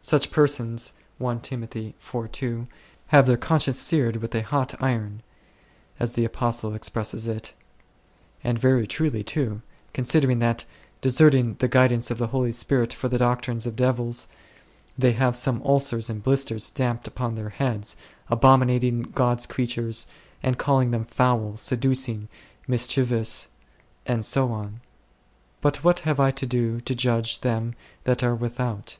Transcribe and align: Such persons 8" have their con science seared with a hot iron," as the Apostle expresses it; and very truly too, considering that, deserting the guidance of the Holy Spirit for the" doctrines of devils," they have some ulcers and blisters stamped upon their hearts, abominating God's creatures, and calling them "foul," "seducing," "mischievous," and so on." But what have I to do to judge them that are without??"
Such 0.00 0.30
persons 0.30 0.92
8" 1.20 1.50
have 3.08 3.26
their 3.26 3.36
con 3.36 3.58
science 3.60 3.78
seared 3.80 4.16
with 4.18 4.32
a 4.32 4.42
hot 4.42 4.80
iron," 4.80 5.22
as 5.98 6.12
the 6.12 6.24
Apostle 6.24 6.72
expresses 6.72 7.26
it; 7.26 7.52
and 8.44 8.56
very 8.56 8.86
truly 8.86 9.24
too, 9.24 9.60
considering 9.92 10.38
that, 10.38 10.64
deserting 11.00 11.54
the 11.54 11.66
guidance 11.66 12.12
of 12.12 12.18
the 12.18 12.28
Holy 12.28 12.52
Spirit 12.52 12.92
for 12.92 13.08
the" 13.08 13.18
doctrines 13.18 13.66
of 13.66 13.74
devils," 13.74 14.28
they 14.96 15.14
have 15.14 15.36
some 15.36 15.60
ulcers 15.64 16.08
and 16.08 16.22
blisters 16.22 16.62
stamped 16.62 17.08
upon 17.08 17.34
their 17.34 17.50
hearts, 17.50 17.96
abominating 18.30 19.02
God's 19.12 19.46
creatures, 19.46 20.06
and 20.44 20.56
calling 20.60 20.92
them 20.92 21.02
"foul," 21.02 21.56
"seducing," 21.56 22.28
"mischievous," 22.68 23.48
and 24.06 24.24
so 24.24 24.52
on." 24.52 24.80
But 25.60 25.82
what 25.82 25.98
have 26.06 26.20
I 26.20 26.30
to 26.30 26.46
do 26.46 26.80
to 26.82 26.94
judge 26.94 27.40
them 27.40 27.74
that 28.04 28.22
are 28.22 28.36
without??" 28.36 28.98